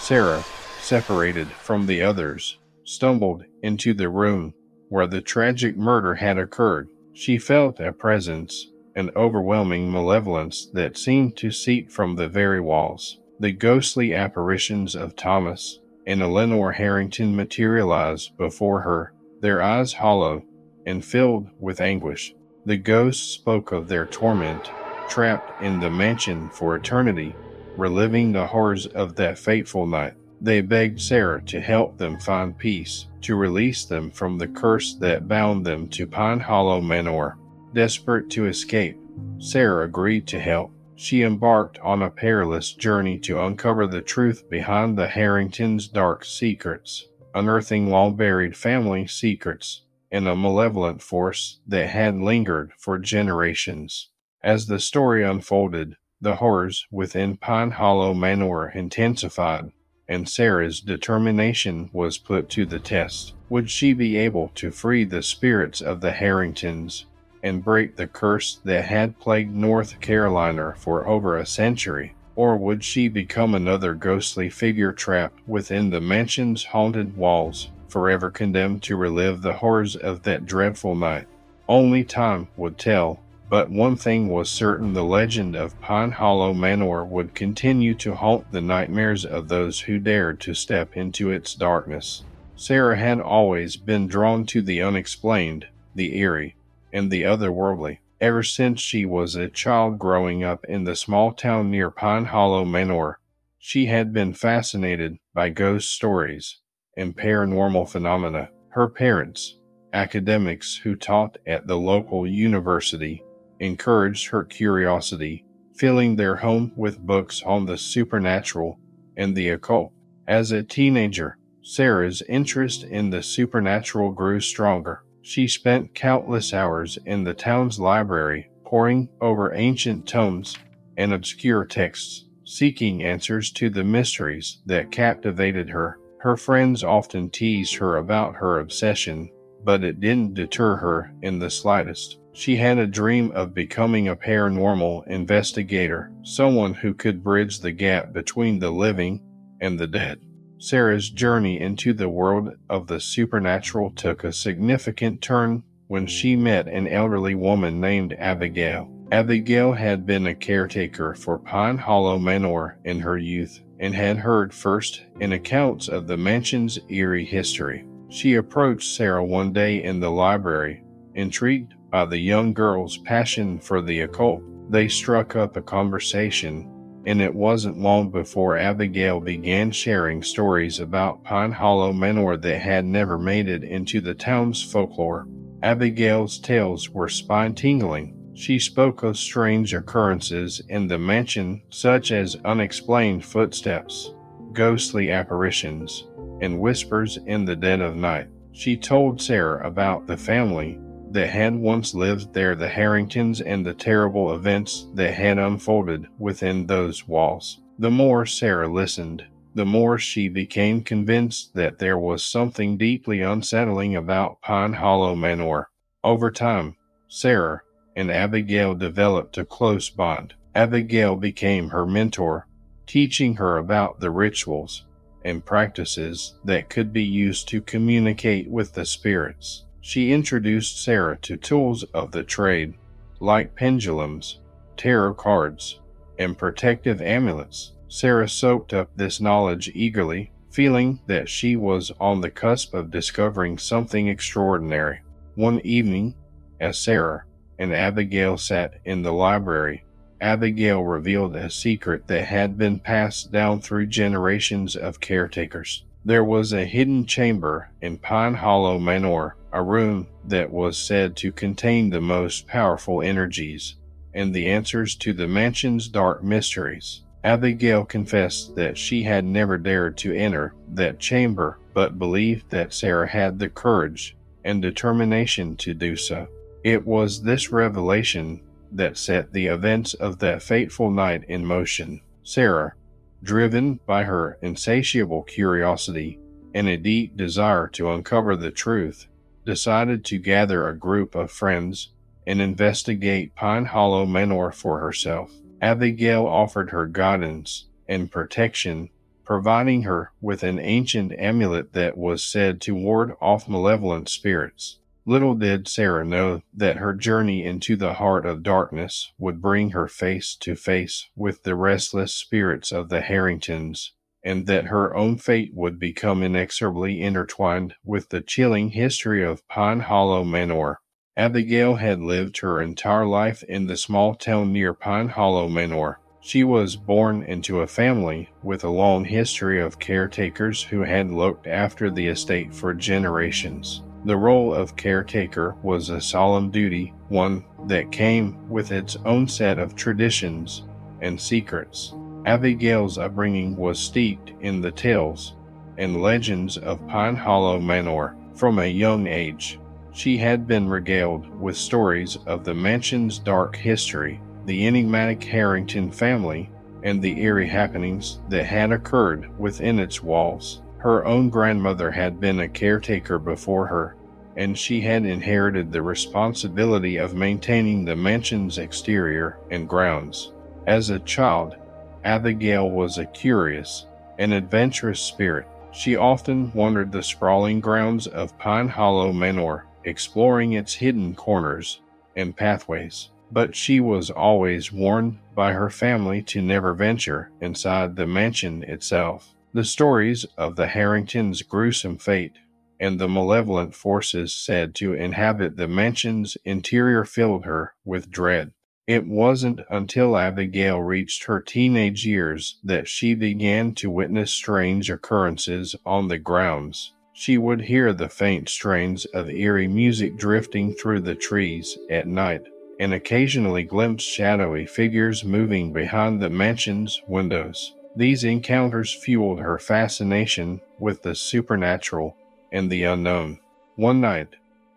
Sarah, 0.00 0.44
separated 0.80 1.46
from 1.48 1.86
the 1.86 2.02
others, 2.02 2.58
stumbled 2.84 3.44
into 3.62 3.94
the 3.94 4.08
room 4.08 4.54
where 4.88 5.06
the 5.06 5.20
tragic 5.20 5.76
murder 5.76 6.16
had 6.16 6.36
occurred. 6.36 6.88
She 7.12 7.38
felt 7.38 7.78
a 7.80 7.92
presence, 7.92 8.68
an 8.96 9.10
overwhelming 9.14 9.92
malevolence 9.92 10.66
that 10.72 10.98
seemed 10.98 11.36
to 11.36 11.50
seep 11.50 11.90
from 11.90 12.16
the 12.16 12.28
very 12.28 12.60
walls. 12.60 13.18
The 13.40 13.52
ghostly 13.52 14.14
apparitions 14.14 14.94
of 14.94 15.16
Thomas 15.16 15.80
and 16.06 16.22
Eleanor 16.22 16.72
Harrington 16.72 17.34
materialized 17.34 18.36
before 18.36 18.80
her, 18.82 19.12
their 19.40 19.62
eyes 19.62 19.94
hollow 19.94 20.44
and 20.86 21.04
filled 21.04 21.48
with 21.58 21.80
anguish. 21.80 22.34
The 22.66 22.76
ghosts 22.76 23.28
spoke 23.32 23.72
of 23.72 23.88
their 23.88 24.06
torment, 24.06 24.70
trapped 25.08 25.62
in 25.62 25.80
the 25.80 25.90
mansion 25.90 26.48
for 26.50 26.76
eternity, 26.76 27.34
reliving 27.76 28.32
the 28.32 28.46
horrors 28.46 28.86
of 28.86 29.16
that 29.16 29.38
fateful 29.38 29.86
night. 29.86 30.14
They 30.40 30.60
begged 30.60 31.00
Sarah 31.00 31.42
to 31.44 31.60
help 31.60 31.98
them 31.98 32.18
find 32.18 32.56
peace, 32.56 33.06
to 33.22 33.36
release 33.36 33.84
them 33.84 34.10
from 34.10 34.38
the 34.38 34.48
curse 34.48 34.94
that 34.96 35.28
bound 35.28 35.64
them 35.64 35.88
to 35.88 36.06
Pine 36.06 36.40
Hollow 36.40 36.80
Manor. 36.80 37.38
Desperate 37.74 38.28
to 38.30 38.46
escape, 38.46 38.98
Sarah 39.38 39.86
agreed 39.86 40.26
to 40.28 40.40
help. 40.40 40.72
She 41.02 41.24
embarked 41.24 41.80
on 41.80 42.00
a 42.00 42.10
perilous 42.10 42.72
journey 42.72 43.18
to 43.26 43.42
uncover 43.42 43.88
the 43.88 44.02
truth 44.02 44.48
behind 44.48 44.96
the 44.96 45.08
Harringtons' 45.08 45.88
dark 45.88 46.24
secrets, 46.24 47.08
unearthing 47.34 47.90
long 47.90 48.14
buried 48.14 48.56
family 48.56 49.08
secrets 49.08 49.82
and 50.12 50.28
a 50.28 50.36
malevolent 50.36 51.02
force 51.02 51.58
that 51.66 51.90
had 51.90 52.18
lingered 52.18 52.70
for 52.78 53.00
generations. 53.00 54.10
As 54.44 54.66
the 54.66 54.78
story 54.78 55.24
unfolded, 55.24 55.96
the 56.20 56.36
horrors 56.36 56.86
within 56.92 57.36
Pine 57.36 57.72
Hollow 57.72 58.14
Manor 58.14 58.68
intensified, 58.68 59.72
and 60.06 60.28
Sarah's 60.28 60.80
determination 60.80 61.90
was 61.92 62.16
put 62.16 62.48
to 62.50 62.64
the 62.64 62.78
test. 62.78 63.34
Would 63.48 63.70
she 63.70 63.92
be 63.92 64.16
able 64.18 64.52
to 64.54 64.70
free 64.70 65.02
the 65.02 65.24
spirits 65.24 65.80
of 65.80 66.00
the 66.00 66.12
Harringtons 66.12 67.06
and 67.42 67.64
break 67.64 67.96
the 67.96 68.06
curse 68.06 68.60
that 68.64 68.84
had 68.84 69.18
plagued 69.18 69.54
North 69.54 70.00
Carolina 70.00 70.74
for 70.76 71.06
over 71.06 71.36
a 71.36 71.46
century? 71.46 72.14
Or 72.36 72.56
would 72.56 72.82
she 72.84 73.08
become 73.08 73.54
another 73.54 73.94
ghostly 73.94 74.48
figure 74.48 74.92
trapped 74.92 75.40
within 75.46 75.90
the 75.90 76.00
mansion's 76.00 76.64
haunted 76.64 77.16
walls, 77.16 77.68
forever 77.88 78.30
condemned 78.30 78.82
to 78.84 78.96
relive 78.96 79.42
the 79.42 79.54
horrors 79.54 79.96
of 79.96 80.22
that 80.22 80.46
dreadful 80.46 80.94
night? 80.94 81.26
Only 81.68 82.04
time 82.04 82.48
would 82.56 82.78
tell 82.78 83.20
but 83.52 83.68
one 83.68 83.96
thing 83.96 84.28
was 84.28 84.48
certain 84.48 84.94
the 84.94 85.04
legend 85.04 85.54
of 85.54 85.78
Pine 85.78 86.12
Hollow 86.12 86.54
Manor 86.54 87.04
would 87.04 87.34
continue 87.34 87.92
to 87.96 88.14
haunt 88.14 88.50
the 88.50 88.62
nightmares 88.62 89.26
of 89.26 89.48
those 89.48 89.80
who 89.80 89.98
dared 89.98 90.40
to 90.40 90.54
step 90.54 90.96
into 90.96 91.30
its 91.30 91.54
darkness. 91.54 92.24
Sarah 92.56 92.96
had 92.96 93.20
always 93.20 93.76
been 93.76 94.06
drawn 94.06 94.46
to 94.46 94.62
the 94.62 94.80
unexplained, 94.80 95.66
the 95.94 96.16
eerie, 96.16 96.54
and 96.92 97.10
the 97.10 97.22
otherworldly. 97.22 97.98
Ever 98.20 98.42
since 98.42 98.80
she 98.80 99.04
was 99.04 99.34
a 99.34 99.48
child 99.48 99.98
growing 99.98 100.44
up 100.44 100.64
in 100.68 100.84
the 100.84 100.94
small 100.94 101.32
town 101.32 101.70
near 101.70 101.90
Pine 101.90 102.26
Hollow 102.26 102.64
Manor, 102.64 103.18
she 103.58 103.86
had 103.86 104.12
been 104.12 104.32
fascinated 104.32 105.16
by 105.34 105.48
ghost 105.48 105.90
stories 105.90 106.58
and 106.96 107.16
paranormal 107.16 107.88
phenomena. 107.88 108.50
Her 108.70 108.88
parents, 108.88 109.58
academics 109.92 110.76
who 110.76 110.94
taught 110.94 111.38
at 111.46 111.66
the 111.66 111.76
local 111.76 112.26
university, 112.26 113.22
encouraged 113.60 114.28
her 114.28 114.44
curiosity, 114.44 115.44
filling 115.74 116.16
their 116.16 116.36
home 116.36 116.72
with 116.76 116.98
books 116.98 117.42
on 117.44 117.66
the 117.66 117.78
supernatural 117.78 118.78
and 119.16 119.34
the 119.34 119.48
occult. 119.50 119.92
As 120.26 120.52
a 120.52 120.62
teenager, 120.62 121.38
Sarah's 121.62 122.22
interest 122.28 122.82
in 122.82 123.10
the 123.10 123.22
supernatural 123.22 124.10
grew 124.12 124.40
stronger. 124.40 125.04
She 125.22 125.46
spent 125.46 125.94
countless 125.94 126.52
hours 126.52 126.98
in 127.06 127.24
the 127.24 127.32
town's 127.32 127.78
library, 127.78 128.50
poring 128.64 129.08
over 129.20 129.54
ancient 129.54 130.06
tomes 130.06 130.58
and 130.96 131.12
obscure 131.12 131.64
texts, 131.64 132.24
seeking 132.44 133.02
answers 133.02 133.50
to 133.52 133.70
the 133.70 133.84
mysteries 133.84 134.60
that 134.66 134.90
captivated 134.90 135.70
her. 135.70 135.98
Her 136.18 136.36
friends 136.36 136.82
often 136.82 137.30
teased 137.30 137.76
her 137.76 137.96
about 137.96 138.34
her 138.36 138.58
obsession, 138.58 139.30
but 139.64 139.84
it 139.84 140.00
didn't 140.00 140.34
deter 140.34 140.76
her 140.76 141.12
in 141.22 141.38
the 141.38 141.50
slightest. 141.50 142.18
She 142.32 142.56
had 142.56 142.78
a 142.78 142.86
dream 142.86 143.30
of 143.32 143.54
becoming 143.54 144.08
a 144.08 144.16
paranormal 144.16 145.06
investigator, 145.06 146.12
someone 146.22 146.74
who 146.74 146.94
could 146.94 147.22
bridge 147.22 147.60
the 147.60 147.72
gap 147.72 148.12
between 148.12 148.58
the 148.58 148.70
living 148.70 149.20
and 149.60 149.78
the 149.78 149.86
dead. 149.86 150.18
Sarah's 150.62 151.10
journey 151.10 151.60
into 151.60 151.92
the 151.92 152.08
world 152.08 152.50
of 152.70 152.86
the 152.86 153.00
supernatural 153.00 153.90
took 153.90 154.22
a 154.22 154.32
significant 154.32 155.20
turn 155.20 155.64
when 155.88 156.06
she 156.06 156.36
met 156.36 156.68
an 156.68 156.86
elderly 156.86 157.34
woman 157.34 157.80
named 157.80 158.14
Abigail. 158.16 158.88
Abigail 159.10 159.72
had 159.72 160.06
been 160.06 160.28
a 160.28 160.36
caretaker 160.36 161.16
for 161.16 161.36
Pine 161.36 161.78
Hollow 161.78 162.16
Manor 162.16 162.78
in 162.84 163.00
her 163.00 163.18
youth 163.18 163.58
and 163.80 163.92
had 163.92 164.18
heard 164.18 164.54
first 164.54 165.02
in 165.18 165.32
accounts 165.32 165.88
of 165.88 166.06
the 166.06 166.16
mansion's 166.16 166.78
eerie 166.88 167.24
history. 167.24 167.84
She 168.08 168.34
approached 168.34 168.94
Sarah 168.94 169.24
one 169.24 169.52
day 169.52 169.82
in 169.82 169.98
the 169.98 170.10
library, 170.10 170.84
intrigued 171.16 171.74
by 171.90 172.04
the 172.04 172.18
young 172.18 172.52
girl's 172.52 172.98
passion 172.98 173.58
for 173.58 173.82
the 173.82 174.02
occult. 174.02 174.44
They 174.70 174.86
struck 174.86 175.34
up 175.34 175.56
a 175.56 175.60
conversation, 175.60 176.71
and 177.06 177.20
it 177.20 177.34
wasn't 177.34 177.78
long 177.78 178.10
before 178.10 178.56
Abigail 178.56 179.20
began 179.20 179.70
sharing 179.70 180.22
stories 180.22 180.78
about 180.80 181.24
Pine 181.24 181.52
Hollow 181.52 181.92
Manor 181.92 182.36
that 182.36 182.60
had 182.60 182.84
never 182.84 183.18
made 183.18 183.48
it 183.48 183.64
into 183.64 184.00
the 184.00 184.14
town's 184.14 184.62
folklore. 184.62 185.26
Abigail's 185.62 186.38
tales 186.38 186.90
were 186.90 187.08
spine 187.08 187.54
tingling. 187.54 188.16
She 188.34 188.58
spoke 188.58 189.02
of 189.02 189.16
strange 189.16 189.74
occurrences 189.74 190.62
in 190.68 190.88
the 190.88 190.98
mansion, 190.98 191.62
such 191.70 192.12
as 192.12 192.36
unexplained 192.44 193.24
footsteps, 193.24 194.12
ghostly 194.52 195.10
apparitions, 195.10 196.08
and 196.40 196.60
whispers 196.60 197.18
in 197.26 197.44
the 197.44 197.56
dead 197.56 197.80
of 197.80 197.96
night. 197.96 198.28
She 198.52 198.76
told 198.76 199.20
Sarah 199.20 199.66
about 199.66 200.06
the 200.06 200.16
family 200.16 200.78
that 201.12 201.30
had 201.30 201.54
once 201.54 201.94
lived 201.94 202.32
there, 202.32 202.54
the 202.54 202.68
Harringtons, 202.68 203.40
and 203.40 203.64
the 203.64 203.74
terrible 203.74 204.34
events 204.34 204.88
that 204.94 205.14
had 205.14 205.38
unfolded 205.38 206.06
within 206.18 206.66
those 206.66 207.06
walls. 207.06 207.60
The 207.78 207.90
more 207.90 208.26
Sarah 208.26 208.68
listened, 208.68 209.24
the 209.54 209.66
more 209.66 209.98
she 209.98 210.28
became 210.28 210.82
convinced 210.82 211.54
that 211.54 211.78
there 211.78 211.98
was 211.98 212.24
something 212.24 212.76
deeply 212.76 213.20
unsettling 213.20 213.96
about 213.96 214.40
Pine 214.40 214.72
Hollow 214.72 215.14
Manor. 215.14 215.68
Over 216.02 216.30
time, 216.30 216.76
Sarah 217.08 217.60
and 217.94 218.10
Abigail 218.10 218.74
developed 218.74 219.36
a 219.36 219.44
close 219.44 219.90
bond. 219.90 220.34
Abigail 220.54 221.16
became 221.16 221.68
her 221.68 221.86
mentor, 221.86 222.46
teaching 222.86 223.36
her 223.36 223.58
about 223.58 224.00
the 224.00 224.10
rituals 224.10 224.86
and 225.24 225.44
practices 225.44 226.34
that 226.44 226.68
could 226.68 226.92
be 226.92 227.04
used 227.04 227.48
to 227.48 227.60
communicate 227.60 228.50
with 228.50 228.72
the 228.72 228.84
spirits. 228.84 229.64
She 229.84 230.12
introduced 230.12 230.82
Sarah 230.82 231.18
to 231.22 231.36
tools 231.36 231.82
of 231.92 232.12
the 232.12 232.22
trade, 232.22 232.74
like 233.18 233.56
pendulums, 233.56 234.38
tarot 234.76 235.14
cards, 235.14 235.80
and 236.20 236.38
protective 236.38 237.02
amulets. 237.02 237.72
Sarah 237.88 238.28
soaked 238.28 238.72
up 238.72 238.90
this 238.96 239.20
knowledge 239.20 239.72
eagerly, 239.74 240.30
feeling 240.50 241.00
that 241.08 241.28
she 241.28 241.56
was 241.56 241.90
on 241.98 242.20
the 242.20 242.30
cusp 242.30 242.74
of 242.74 242.92
discovering 242.92 243.58
something 243.58 244.06
extraordinary. 244.06 245.00
One 245.34 245.58
evening, 245.60 246.14
as 246.60 246.78
Sarah 246.78 247.24
and 247.58 247.74
Abigail 247.74 248.38
sat 248.38 248.74
in 248.84 249.02
the 249.02 249.12
library, 249.12 249.84
Abigail 250.20 250.84
revealed 250.84 251.34
a 251.34 251.50
secret 251.50 252.06
that 252.06 252.26
had 252.26 252.56
been 252.56 252.78
passed 252.78 253.32
down 253.32 253.60
through 253.60 253.86
generations 253.86 254.76
of 254.76 255.00
caretakers. 255.00 255.84
There 256.04 256.24
was 256.24 256.52
a 256.52 256.64
hidden 256.64 257.06
chamber 257.06 257.70
in 257.80 257.98
Pine 257.98 258.34
Hollow 258.34 258.78
Manor 258.78 259.36
a 259.52 259.62
room 259.62 260.08
that 260.24 260.50
was 260.50 260.78
said 260.78 261.14
to 261.16 261.30
contain 261.30 261.90
the 261.90 262.00
most 262.00 262.46
powerful 262.46 263.02
energies 263.02 263.76
and 264.14 264.34
the 264.34 264.48
answers 264.48 264.94
to 264.96 265.12
the 265.12 265.28
mansion's 265.28 265.88
dark 265.88 266.24
mysteries. 266.24 267.02
Abigail 267.22 267.84
confessed 267.84 268.56
that 268.56 268.76
she 268.76 269.02
had 269.04 269.24
never 269.24 269.56
dared 269.58 269.96
to 269.98 270.12
enter 270.12 270.54
that 270.68 270.98
chamber, 270.98 271.58
but 271.72 271.98
believed 271.98 272.50
that 272.50 272.72
Sarah 272.74 273.08
had 273.08 273.38
the 273.38 273.48
courage 273.48 274.16
and 274.44 274.60
determination 274.60 275.56
to 275.56 275.72
do 275.72 275.94
so. 275.94 276.26
It 276.64 276.84
was 276.84 277.22
this 277.22 277.52
revelation 277.52 278.40
that 278.72 278.96
set 278.96 279.32
the 279.32 279.46
events 279.46 279.94
of 279.94 280.18
that 280.18 280.42
fateful 280.42 280.90
night 280.90 281.24
in 281.28 281.44
motion. 281.44 282.00
Sarah, 282.24 282.74
driven 283.22 283.78
by 283.86 284.04
her 284.04 284.38
insatiable 284.42 285.22
curiosity 285.22 286.18
and 286.54 286.68
a 286.68 286.76
deep 286.76 287.16
desire 287.16 287.68
to 287.68 287.90
uncover 287.90 288.36
the 288.36 288.50
truth, 288.50 289.06
decided 289.46 290.04
to 290.04 290.18
gather 290.18 290.68
a 290.68 290.76
group 290.76 291.14
of 291.14 291.30
friends 291.30 291.92
and 292.26 292.40
investigate 292.40 293.34
Pine 293.34 293.64
Hollow 293.64 294.06
Manor 294.06 294.50
for 294.52 294.80
herself. 294.80 295.32
Abigail 295.60 296.26
offered 296.26 296.70
her 296.70 296.86
guidance 296.86 297.68
and 297.88 298.10
protection, 298.10 298.90
providing 299.24 299.82
her 299.82 300.12
with 300.20 300.42
an 300.42 300.58
ancient 300.58 301.12
amulet 301.18 301.72
that 301.72 301.96
was 301.96 302.24
said 302.24 302.60
to 302.60 302.74
ward 302.74 303.12
off 303.20 303.48
malevolent 303.48 304.08
spirits. 304.08 304.78
Little 305.04 305.34
did 305.34 305.66
Sarah 305.66 306.04
know 306.04 306.42
that 306.54 306.76
her 306.76 306.94
journey 306.94 307.44
into 307.44 307.74
the 307.74 307.94
heart 307.94 308.24
of 308.24 308.44
darkness 308.44 309.12
would 309.18 309.42
bring 309.42 309.70
her 309.70 309.88
face 309.88 310.36
to 310.36 310.54
face 310.54 311.08
with 311.16 311.42
the 311.42 311.56
restless 311.56 312.14
spirits 312.14 312.70
of 312.70 312.88
the 312.88 313.00
Harringtons 313.00 313.94
and 314.24 314.46
that 314.46 314.66
her 314.66 314.94
own 314.94 315.18
fate 315.18 315.50
would 315.54 315.80
become 315.80 316.22
inexorably 316.22 317.00
intertwined 317.00 317.74
with 317.84 318.10
the 318.10 318.20
chilling 318.20 318.70
history 318.70 319.24
of 319.24 319.46
Pine 319.48 319.80
Hollow 319.80 320.22
Manor. 320.22 320.78
Abigail 321.16 321.74
had 321.74 322.00
lived 322.00 322.38
her 322.38 322.62
entire 322.62 323.04
life 323.04 323.42
in 323.42 323.66
the 323.66 323.76
small 323.76 324.14
town 324.14 324.52
near 324.52 324.72
Pine 324.72 325.08
Hollow 325.08 325.48
Manor. 325.48 325.98
She 326.20 326.44
was 326.44 326.76
born 326.76 327.24
into 327.24 327.60
a 327.60 327.66
family 327.66 328.30
with 328.44 328.62
a 328.62 328.70
long 328.70 329.04
history 329.04 329.60
of 329.60 329.80
caretakers 329.80 330.62
who 330.62 330.82
had 330.82 331.10
looked 331.10 331.48
after 331.48 331.90
the 331.90 332.06
estate 332.06 332.54
for 332.54 332.72
generations. 332.72 333.82
The 334.04 334.16
role 334.16 334.52
of 334.52 334.76
caretaker 334.76 335.54
was 335.62 335.88
a 335.88 336.00
solemn 336.00 336.50
duty, 336.50 336.92
one 337.08 337.44
that 337.68 337.92
came 337.92 338.48
with 338.48 338.72
its 338.72 338.96
own 339.04 339.28
set 339.28 339.60
of 339.60 339.76
traditions 339.76 340.64
and 341.00 341.20
secrets. 341.20 341.94
Abigail's 342.26 342.98
upbringing 342.98 343.56
was 343.56 343.78
steeped 343.78 344.32
in 344.40 344.60
the 344.60 344.72
tales 344.72 345.34
and 345.78 346.02
legends 346.02 346.56
of 346.56 346.86
Pine 346.88 347.14
Hollow 347.14 347.60
Manor 347.60 348.16
from 348.34 348.58
a 348.58 348.66
young 348.66 349.06
age. 349.06 349.60
She 349.92 350.16
had 350.16 350.48
been 350.48 350.68
regaled 350.68 351.28
with 351.40 351.56
stories 351.56 352.16
of 352.26 352.44
the 352.44 352.54
mansion's 352.54 353.18
dark 353.20 353.54
history, 353.54 354.20
the 354.46 354.66
enigmatic 354.66 355.22
Harrington 355.22 355.92
family, 355.92 356.50
and 356.82 357.00
the 357.00 357.20
eerie 357.20 357.46
happenings 357.46 358.18
that 358.28 358.46
had 358.46 358.72
occurred 358.72 359.30
within 359.38 359.78
its 359.78 360.02
walls. 360.02 360.61
Her 360.82 361.06
own 361.06 361.30
grandmother 361.30 361.92
had 361.92 362.18
been 362.18 362.40
a 362.40 362.48
caretaker 362.48 363.20
before 363.20 363.68
her, 363.68 363.94
and 364.36 364.58
she 364.58 364.80
had 364.80 365.06
inherited 365.06 365.70
the 365.70 365.80
responsibility 365.80 366.96
of 366.96 367.14
maintaining 367.14 367.84
the 367.84 367.94
mansion's 367.94 368.58
exterior 368.58 369.38
and 369.48 369.68
grounds. 369.68 370.32
As 370.66 370.90
a 370.90 370.98
child, 370.98 371.54
Abigail 372.02 372.68
was 372.68 372.98
a 372.98 373.06
curious 373.06 373.86
and 374.18 374.32
adventurous 374.32 374.98
spirit. 374.98 375.46
She 375.70 375.94
often 375.94 376.52
wandered 376.52 376.90
the 376.90 377.04
sprawling 377.04 377.60
grounds 377.60 378.08
of 378.08 378.36
Pine 378.36 378.66
Hollow 378.66 379.12
Manor, 379.12 379.66
exploring 379.84 380.54
its 380.54 380.74
hidden 380.74 381.14
corners 381.14 381.80
and 382.16 382.36
pathways. 382.36 383.10
But 383.30 383.54
she 383.54 383.78
was 383.78 384.10
always 384.10 384.72
warned 384.72 385.18
by 385.36 385.52
her 385.52 385.70
family 385.70 386.22
to 386.22 386.42
never 386.42 386.74
venture 386.74 387.30
inside 387.40 387.94
the 387.94 388.06
mansion 388.08 388.64
itself. 388.64 389.32
The 389.54 389.64
stories 389.64 390.24
of 390.38 390.56
the 390.56 390.68
Harringtons' 390.68 391.42
gruesome 391.42 391.98
fate 391.98 392.32
and 392.80 392.98
the 392.98 393.08
malevolent 393.08 393.74
forces 393.74 394.34
said 394.34 394.74
to 394.76 394.94
inhabit 394.94 395.56
the 395.56 395.68
mansion's 395.68 396.38
interior 396.44 397.04
filled 397.04 397.44
her 397.44 397.74
with 397.84 398.10
dread. 398.10 398.52
It 398.86 399.06
wasn't 399.06 399.60
until 399.68 400.16
Abigail 400.16 400.80
reached 400.80 401.24
her 401.24 401.40
teenage 401.40 402.06
years 402.06 402.58
that 402.64 402.88
she 402.88 403.14
began 403.14 403.74
to 403.74 403.90
witness 403.90 404.32
strange 404.32 404.90
occurrences 404.90 405.76
on 405.84 406.08
the 406.08 406.18
grounds. 406.18 406.94
She 407.12 407.36
would 407.36 407.60
hear 407.60 407.92
the 407.92 408.08
faint 408.08 408.48
strains 408.48 409.04
of 409.04 409.28
eerie 409.28 409.68
music 409.68 410.16
drifting 410.16 410.72
through 410.72 411.00
the 411.00 411.14
trees 411.14 411.76
at 411.90 412.08
night, 412.08 412.42
and 412.80 412.94
occasionally 412.94 413.64
glimpse 413.64 414.02
shadowy 414.02 414.64
figures 414.64 415.24
moving 415.24 415.74
behind 415.74 416.22
the 416.22 416.30
mansion's 416.30 417.02
windows. 417.06 417.74
These 417.94 418.24
encounters 418.24 418.94
fueled 418.94 419.40
her 419.40 419.58
fascination 419.58 420.60
with 420.78 421.02
the 421.02 421.14
supernatural 421.14 422.16
and 422.50 422.70
the 422.70 422.84
unknown. 422.84 423.38
One 423.76 424.00
night, 424.00 424.28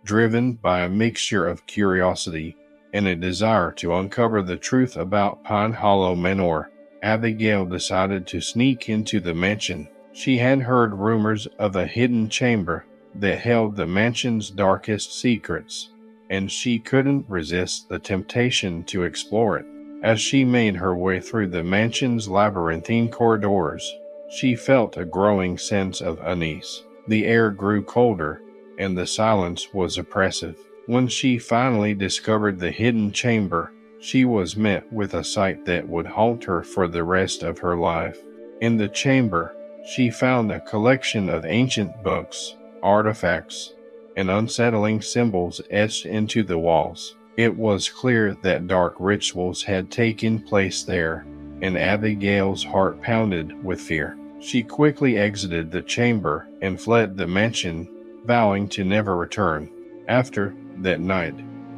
driven 0.03 0.53
by 0.53 0.81
a 0.81 0.89
mixture 0.89 1.47
of 1.47 1.65
curiosity 1.65 2.55
and 2.93 3.07
a 3.07 3.15
desire 3.15 3.71
to 3.73 3.95
uncover 3.95 4.41
the 4.41 4.57
truth 4.57 4.97
about 4.97 5.43
Pine 5.43 5.73
Hollow 5.73 6.15
Manor, 6.15 6.71
Abigail 7.01 7.65
decided 7.65 8.27
to 8.27 8.41
sneak 8.41 8.89
into 8.89 9.19
the 9.19 9.33
mansion. 9.33 9.87
She 10.11 10.37
had 10.37 10.61
heard 10.61 10.93
rumors 10.93 11.45
of 11.59 11.75
a 11.75 11.85
hidden 11.85 12.29
chamber 12.29 12.85
that 13.15 13.39
held 13.39 13.75
the 13.75 13.87
mansion's 13.87 14.49
darkest 14.49 15.17
secrets, 15.19 15.91
and 16.29 16.51
she 16.51 16.79
couldn't 16.79 17.29
resist 17.29 17.87
the 17.87 17.99
temptation 17.99 18.83
to 18.85 19.03
explore 19.03 19.57
it. 19.57 19.65
As 20.03 20.21
she 20.21 20.45
made 20.45 20.75
her 20.75 20.95
way 20.95 21.19
through 21.19 21.47
the 21.47 21.63
mansion's 21.63 22.27
labyrinthine 22.27 23.09
corridors, 23.09 23.97
she 24.29 24.55
felt 24.55 24.97
a 24.97 25.05
growing 25.05 25.57
sense 25.57 26.01
of 26.01 26.19
unease. 26.23 26.83
The 27.07 27.25
air 27.25 27.51
grew 27.51 27.83
colder, 27.83 28.41
and 28.77 28.97
the 28.97 29.07
silence 29.07 29.73
was 29.73 29.97
oppressive. 29.97 30.57
When 30.85 31.07
she 31.07 31.37
finally 31.39 31.93
discovered 31.93 32.59
the 32.59 32.71
hidden 32.71 33.11
chamber, 33.11 33.71
she 33.99 34.25
was 34.25 34.57
met 34.57 34.91
with 34.93 35.13
a 35.13 35.23
sight 35.23 35.65
that 35.65 35.87
would 35.87 36.05
haunt 36.05 36.43
her 36.43 36.61
for 36.61 36.87
the 36.87 37.03
rest 37.03 37.41
of 37.41 37.59
her 37.59 37.75
life. 37.75 38.19
In 38.61 38.77
the 38.77 38.89
chamber, 38.89 39.55
she 39.85 40.09
found 40.09 40.51
a 40.51 40.59
collection 40.59 41.29
of 41.29 41.45
ancient 41.45 42.03
books, 42.03 42.55
artifacts, 42.83 43.73
and 44.15 44.29
unsettling 44.29 45.01
symbols 45.01 45.61
etched 45.69 46.05
into 46.05 46.43
the 46.43 46.59
walls. 46.59 47.15
It 47.37 47.57
was 47.57 47.89
clear 47.89 48.35
that 48.43 48.67
dark 48.67 48.95
rituals 48.97 49.63
had 49.63 49.91
taken 49.91 50.39
place 50.39 50.83
there, 50.83 51.25
and 51.61 51.77
Abigail's 51.77 52.63
heart 52.63 53.01
pounded 53.01 53.61
with 53.63 53.81
fear. 53.81 54.17
She 54.39 54.63
quickly 54.63 55.17
exited 55.17 55.69
the 55.69 55.81
chamber 55.81 56.47
and 56.61 56.79
fled 56.79 57.17
the 57.17 57.27
mansion, 57.27 57.89
vowing 58.25 58.69
to 58.69 58.85
never 58.85 59.17
return. 59.17 59.69
After 60.07 60.55
that 60.77 61.01
night, 61.01 61.35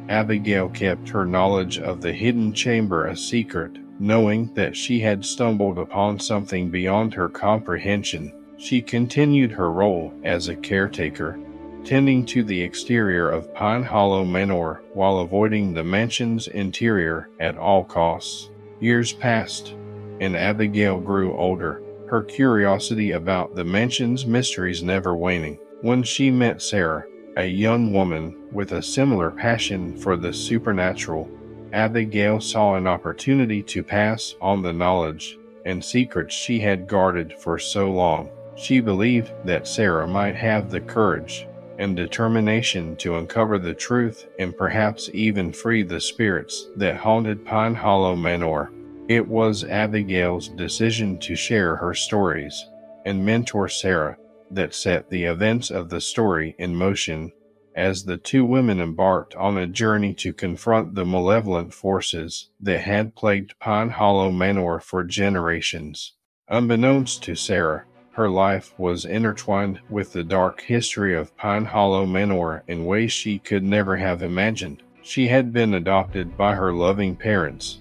Abigail 0.08 0.68
kept 0.68 1.08
her 1.08 1.26
knowledge 1.26 1.78
of 1.78 2.00
the 2.00 2.12
hidden 2.12 2.52
chamber 2.52 3.06
a 3.06 3.16
secret, 3.16 3.72
knowing 3.98 4.52
that 4.54 4.76
she 4.76 5.00
had 5.00 5.24
stumbled 5.24 5.78
upon 5.78 6.20
something 6.20 6.70
beyond 6.70 7.14
her 7.14 7.28
comprehension. 7.28 8.32
She 8.58 8.80
continued 8.80 9.52
her 9.52 9.72
role 9.72 10.12
as 10.24 10.48
a 10.48 10.56
caretaker, 10.56 11.38
tending 11.84 12.24
to 12.26 12.42
the 12.42 12.60
exterior 12.60 13.30
of 13.30 13.52
Pine 13.54 13.82
Hollow 13.82 14.24
Manor 14.24 14.82
while 14.92 15.18
avoiding 15.18 15.72
the 15.72 15.84
mansion's 15.84 16.48
interior 16.48 17.30
at 17.40 17.56
all 17.56 17.84
costs. 17.84 18.50
Years 18.80 19.12
passed, 19.12 19.74
and 20.20 20.36
Abigail 20.36 21.00
grew 21.00 21.36
older, 21.36 21.82
her 22.08 22.22
curiosity 22.22 23.12
about 23.12 23.54
the 23.54 23.64
mansion's 23.64 24.26
mysteries 24.26 24.82
never 24.82 25.16
waning. 25.16 25.58
When 25.82 26.02
she 26.02 26.30
met 26.30 26.62
Sarah, 26.62 27.04
a 27.36 27.46
young 27.46 27.92
woman 27.92 28.48
with 28.52 28.72
a 28.72 28.82
similar 28.82 29.30
passion 29.30 29.96
for 29.96 30.16
the 30.16 30.32
supernatural, 30.32 31.28
Abigail 31.72 32.40
saw 32.40 32.74
an 32.74 32.86
opportunity 32.86 33.62
to 33.64 33.82
pass 33.82 34.34
on 34.40 34.62
the 34.62 34.72
knowledge 34.72 35.38
and 35.66 35.84
secrets 35.84 36.34
she 36.34 36.60
had 36.60 36.88
guarded 36.88 37.34
for 37.40 37.58
so 37.58 37.90
long. 37.90 38.30
She 38.56 38.80
believed 38.80 39.32
that 39.44 39.68
Sarah 39.68 40.06
might 40.06 40.34
have 40.34 40.70
the 40.70 40.80
courage 40.80 41.46
and 41.78 41.96
determination 41.96 42.96
to 42.96 43.16
uncover 43.16 43.58
the 43.58 43.74
truth 43.74 44.26
and 44.38 44.56
perhaps 44.56 45.08
even 45.14 45.52
free 45.52 45.82
the 45.82 46.00
spirits 46.00 46.68
that 46.76 46.96
haunted 46.96 47.44
Pine 47.44 47.74
Hollow 47.74 48.16
Manor. 48.16 48.72
It 49.08 49.26
was 49.26 49.64
Abigail's 49.64 50.48
decision 50.48 51.18
to 51.20 51.34
share 51.34 51.76
her 51.76 51.94
stories 51.94 52.68
and 53.06 53.24
mentor 53.24 53.68
Sarah 53.68 54.18
that 54.50 54.74
set 54.74 55.08
the 55.08 55.24
events 55.24 55.70
of 55.70 55.88
the 55.88 56.00
story 56.00 56.54
in 56.58 56.74
motion 56.74 57.32
as 57.74 58.04
the 58.04 58.16
two 58.16 58.44
women 58.44 58.80
embarked 58.80 59.36
on 59.36 59.56
a 59.56 59.66
journey 59.66 60.12
to 60.12 60.32
confront 60.32 60.94
the 60.94 61.04
malevolent 61.04 61.72
forces 61.72 62.50
that 62.60 62.80
had 62.80 63.14
plagued 63.14 63.56
Pine 63.60 63.90
Hollow 63.90 64.32
Manor 64.32 64.80
for 64.80 65.04
generations. 65.04 66.14
Unbeknownst 66.48 67.22
to 67.22 67.36
Sarah, 67.36 67.84
her 68.18 68.28
life 68.28 68.74
was 68.78 69.04
intertwined 69.04 69.78
with 69.88 70.12
the 70.12 70.24
dark 70.24 70.60
history 70.62 71.14
of 71.14 71.36
Pine 71.36 71.64
Hollow 71.64 72.04
Manor 72.04 72.64
in 72.66 72.84
ways 72.84 73.12
she 73.12 73.38
could 73.38 73.62
never 73.62 73.96
have 73.96 74.24
imagined. 74.24 74.82
She 75.02 75.28
had 75.28 75.52
been 75.52 75.74
adopted 75.74 76.36
by 76.36 76.56
her 76.56 76.72
loving 76.72 77.14
parents, 77.14 77.78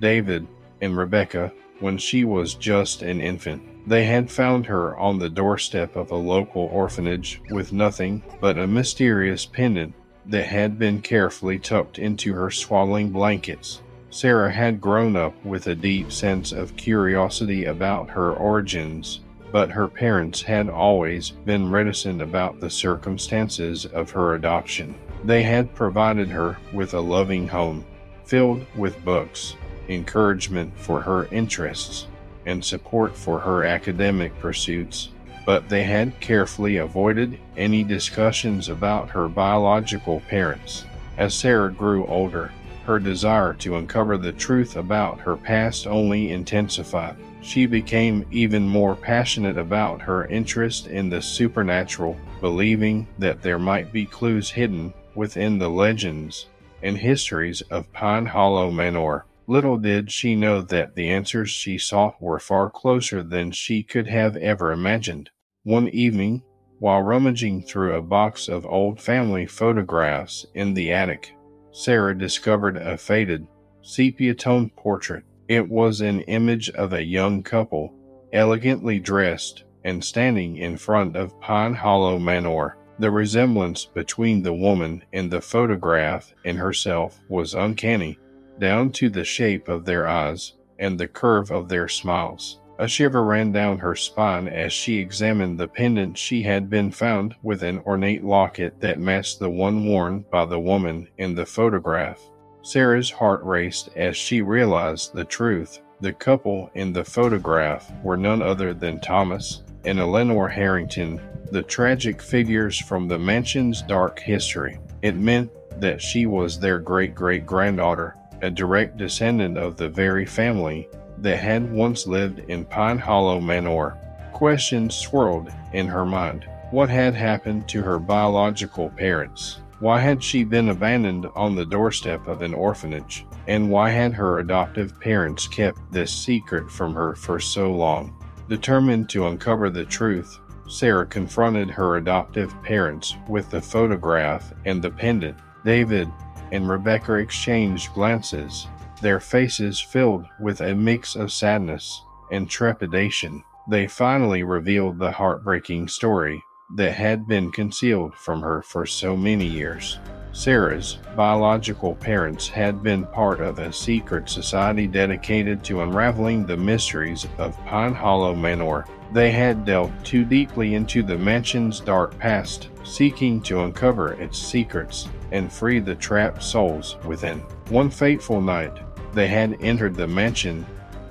David 0.00 0.46
and 0.80 0.96
Rebecca, 0.96 1.52
when 1.80 1.98
she 1.98 2.24
was 2.24 2.54
just 2.54 3.02
an 3.02 3.20
infant. 3.20 3.62
They 3.86 4.06
had 4.06 4.30
found 4.30 4.64
her 4.64 4.96
on 4.96 5.18
the 5.18 5.28
doorstep 5.28 5.96
of 5.96 6.10
a 6.10 6.16
local 6.16 6.62
orphanage 6.72 7.42
with 7.50 7.74
nothing 7.74 8.22
but 8.40 8.56
a 8.56 8.66
mysterious 8.66 9.44
pendant 9.44 9.92
that 10.24 10.46
had 10.46 10.78
been 10.78 11.02
carefully 11.02 11.58
tucked 11.58 11.98
into 11.98 12.32
her 12.32 12.50
swaddling 12.50 13.10
blankets. 13.10 13.82
Sarah 14.08 14.50
had 14.50 14.80
grown 14.80 15.14
up 15.14 15.34
with 15.44 15.66
a 15.66 15.74
deep 15.74 16.10
sense 16.10 16.52
of 16.52 16.74
curiosity 16.78 17.66
about 17.66 18.08
her 18.08 18.32
origins, 18.32 19.20
but 19.54 19.70
her 19.70 19.86
parents 19.86 20.42
had 20.42 20.68
always 20.68 21.30
been 21.30 21.70
reticent 21.70 22.20
about 22.20 22.58
the 22.58 22.68
circumstances 22.68 23.86
of 23.86 24.10
her 24.10 24.34
adoption. 24.34 24.92
They 25.22 25.44
had 25.44 25.72
provided 25.76 26.28
her 26.30 26.58
with 26.72 26.92
a 26.92 27.00
loving 27.00 27.46
home, 27.46 27.84
filled 28.24 28.66
with 28.74 29.04
books, 29.04 29.54
encouragement 29.88 30.76
for 30.76 31.00
her 31.00 31.26
interests, 31.26 32.08
and 32.46 32.64
support 32.64 33.16
for 33.16 33.38
her 33.38 33.62
academic 33.62 34.36
pursuits, 34.40 35.10
but 35.46 35.68
they 35.68 35.84
had 35.84 36.18
carefully 36.18 36.78
avoided 36.78 37.38
any 37.56 37.84
discussions 37.84 38.68
about 38.68 39.08
her 39.10 39.28
biological 39.28 40.18
parents. 40.22 40.84
As 41.16 41.32
Sarah 41.32 41.70
grew 41.70 42.04
older, 42.06 42.50
her 42.84 42.98
desire 42.98 43.54
to 43.54 43.76
uncover 43.76 44.16
the 44.16 44.32
truth 44.32 44.76
about 44.76 45.18
her 45.20 45.36
past 45.36 45.86
only 45.86 46.30
intensified. 46.32 47.16
She 47.42 47.66
became 47.66 48.26
even 48.30 48.66
more 48.66 48.94
passionate 48.96 49.58
about 49.58 50.00
her 50.00 50.26
interest 50.26 50.86
in 50.86 51.08
the 51.10 51.20
supernatural, 51.20 52.16
believing 52.40 53.06
that 53.18 53.42
there 53.42 53.58
might 53.58 53.92
be 53.92 54.06
clues 54.06 54.50
hidden 54.50 54.94
within 55.14 55.58
the 55.58 55.68
legends 55.68 56.46
and 56.82 56.96
histories 56.98 57.60
of 57.62 57.92
Pine 57.92 58.26
Hollow 58.26 58.70
Manor. 58.70 59.24
Little 59.46 59.76
did 59.76 60.10
she 60.10 60.34
know 60.34 60.62
that 60.62 60.94
the 60.94 61.10
answers 61.10 61.50
she 61.50 61.76
sought 61.76 62.20
were 62.20 62.38
far 62.38 62.70
closer 62.70 63.22
than 63.22 63.50
she 63.50 63.82
could 63.82 64.06
have 64.06 64.36
ever 64.36 64.72
imagined. 64.72 65.30
One 65.64 65.88
evening, 65.88 66.42
while 66.78 67.02
rummaging 67.02 67.62
through 67.62 67.94
a 67.94 68.02
box 68.02 68.48
of 68.48 68.66
old 68.66 69.00
family 69.00 69.46
photographs 69.46 70.46
in 70.54 70.74
the 70.74 70.92
attic, 70.92 71.34
Sarah 71.76 72.16
discovered 72.16 72.76
a 72.76 72.96
faded, 72.96 73.48
sepia 73.82 74.32
toned 74.32 74.76
portrait. 74.76 75.24
It 75.48 75.68
was 75.68 76.00
an 76.00 76.20
image 76.20 76.70
of 76.70 76.92
a 76.92 77.02
young 77.02 77.42
couple, 77.42 77.92
elegantly 78.32 79.00
dressed 79.00 79.64
and 79.82 80.02
standing 80.02 80.56
in 80.56 80.76
front 80.76 81.16
of 81.16 81.38
Pine 81.40 81.74
Hollow 81.74 82.16
Manor. 82.20 82.76
The 83.00 83.10
resemblance 83.10 83.86
between 83.86 84.40
the 84.40 84.54
woman 84.54 85.02
in 85.12 85.28
the 85.28 85.40
photograph 85.40 86.32
and 86.44 86.56
herself 86.56 87.20
was 87.28 87.54
uncanny, 87.54 88.20
down 88.60 88.92
to 88.92 89.10
the 89.10 89.24
shape 89.24 89.66
of 89.68 89.84
their 89.84 90.06
eyes 90.06 90.52
and 90.78 90.96
the 90.96 91.08
curve 91.08 91.50
of 91.50 91.68
their 91.68 91.88
smiles. 91.88 92.60
A 92.76 92.88
shiver 92.88 93.22
ran 93.22 93.52
down 93.52 93.78
her 93.78 93.94
spine 93.94 94.48
as 94.48 94.72
she 94.72 94.98
examined 94.98 95.58
the 95.58 95.68
pendant 95.68 96.18
she 96.18 96.42
had 96.42 96.68
been 96.68 96.90
found 96.90 97.36
with 97.40 97.62
an 97.62 97.78
ornate 97.86 98.24
locket 98.24 98.80
that 98.80 98.98
matched 98.98 99.38
the 99.38 99.48
one 99.48 99.86
worn 99.86 100.24
by 100.30 100.44
the 100.44 100.58
woman 100.58 101.06
in 101.18 101.36
the 101.36 101.46
photograph. 101.46 102.20
Sarah's 102.62 103.10
heart 103.10 103.44
raced 103.44 103.90
as 103.94 104.16
she 104.16 104.42
realized 104.42 105.14
the 105.14 105.24
truth. 105.24 105.80
The 106.00 106.12
couple 106.12 106.68
in 106.74 106.92
the 106.92 107.04
photograph 107.04 107.92
were 108.02 108.16
none 108.16 108.42
other 108.42 108.74
than 108.74 108.98
Thomas 108.98 109.62
and 109.84 110.00
Eleanor 110.00 110.48
Harrington, 110.48 111.20
the 111.52 111.62
tragic 111.62 112.20
figures 112.20 112.76
from 112.76 113.06
the 113.06 113.18
mansion's 113.18 113.82
dark 113.82 114.18
history. 114.18 114.80
It 115.02 115.14
meant 115.14 115.50
that 115.80 116.02
she 116.02 116.26
was 116.26 116.58
their 116.58 116.80
great 116.80 117.14
great 117.14 117.46
granddaughter, 117.46 118.16
a 118.42 118.50
direct 118.50 118.96
descendant 118.96 119.58
of 119.58 119.76
the 119.76 119.88
very 119.88 120.26
family 120.26 120.88
that 121.24 121.38
had 121.38 121.72
once 121.72 122.06
lived 122.06 122.38
in 122.50 122.66
Pine 122.66 122.98
Hollow 122.98 123.40
Manor. 123.40 123.96
Questions 124.34 124.94
swirled 124.94 125.50
in 125.72 125.86
her 125.86 126.04
mind. 126.04 126.44
What 126.70 126.90
had 126.90 127.14
happened 127.14 127.66
to 127.70 127.80
her 127.80 127.98
biological 127.98 128.90
parents? 128.90 129.60
Why 129.80 130.00
had 130.00 130.22
she 130.22 130.44
been 130.44 130.68
abandoned 130.68 131.26
on 131.34 131.54
the 131.54 131.64
doorstep 131.64 132.26
of 132.26 132.42
an 132.42 132.52
orphanage? 132.52 133.26
And 133.46 133.70
why 133.70 133.88
had 133.88 134.12
her 134.12 134.40
adoptive 134.40 135.00
parents 135.00 135.48
kept 135.48 135.78
this 135.90 136.12
secret 136.12 136.70
from 136.70 136.94
her 136.94 137.14
for 137.14 137.40
so 137.40 137.72
long? 137.72 138.14
Determined 138.50 139.08
to 139.10 139.26
uncover 139.26 139.70
the 139.70 139.86
truth, 139.86 140.38
Sarah 140.68 141.06
confronted 141.06 141.70
her 141.70 141.96
adoptive 141.96 142.54
parents 142.62 143.16
with 143.30 143.48
the 143.50 143.62
photograph 143.62 144.52
and 144.66 144.82
the 144.82 144.90
pendant. 144.90 145.38
David 145.64 146.08
and 146.52 146.68
Rebecca 146.68 147.14
exchanged 147.14 147.94
glances 147.94 148.66
their 149.04 149.20
faces 149.20 149.78
filled 149.78 150.24
with 150.40 150.62
a 150.62 150.74
mix 150.74 151.14
of 151.14 151.30
sadness 151.30 152.02
and 152.32 152.48
trepidation. 152.48 153.44
They 153.68 153.86
finally 153.86 154.42
revealed 154.42 154.98
the 154.98 155.12
heartbreaking 155.12 155.88
story 155.88 156.42
that 156.76 156.92
had 156.92 157.28
been 157.28 157.52
concealed 157.52 158.14
from 158.14 158.40
her 158.40 158.62
for 158.62 158.86
so 158.86 159.14
many 159.14 159.44
years. 159.44 159.98
Sarah's 160.32 160.98
biological 161.14 161.94
parents 161.94 162.48
had 162.48 162.82
been 162.82 163.04
part 163.08 163.42
of 163.42 163.58
a 163.58 163.72
secret 163.74 164.30
society 164.30 164.86
dedicated 164.86 165.62
to 165.64 165.82
unraveling 165.82 166.46
the 166.46 166.56
mysteries 166.56 167.26
of 167.36 167.62
Pine 167.66 167.94
Hollow 167.94 168.34
Manor. 168.34 168.86
They 169.12 169.30
had 169.30 169.66
delved 169.66 170.04
too 170.04 170.24
deeply 170.24 170.74
into 170.74 171.02
the 171.02 171.18
mansion's 171.18 171.78
dark 171.78 172.18
past, 172.18 172.70
seeking 172.84 173.42
to 173.42 173.64
uncover 173.64 174.14
its 174.14 174.38
secrets 174.38 175.08
and 175.30 175.52
free 175.52 175.78
the 175.78 175.94
trapped 175.94 176.42
souls 176.42 176.96
within. 177.04 177.40
One 177.68 177.90
fateful 177.90 178.40
night, 178.40 178.78
they 179.14 179.28
had 179.28 179.56
entered 179.60 179.94
the 179.94 180.06
mansion 180.06 180.66